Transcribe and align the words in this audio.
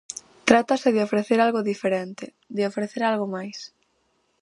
Trátase 0.49 0.89
de 0.95 1.01
ofrecer 1.07 1.39
algo 1.41 1.67
diferente, 1.71 2.25
de 2.55 2.63
ofrecer 2.71 3.01
algo 3.05 3.25
máis. 3.35 3.59